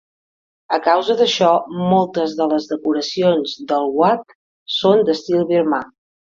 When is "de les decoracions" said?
2.41-3.55